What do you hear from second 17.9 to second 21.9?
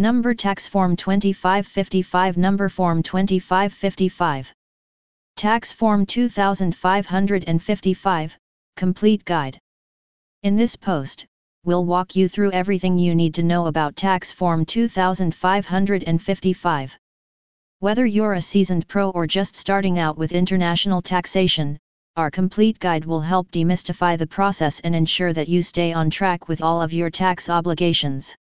you're a seasoned pro or just starting out with international taxation,